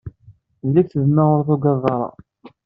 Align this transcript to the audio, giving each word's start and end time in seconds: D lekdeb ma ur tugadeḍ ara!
D 0.63 0.67
lekdeb 0.73 1.07
ma 1.15 1.23
ur 1.35 1.41
tugadeḍ 1.47 1.83
ara! 1.93 2.09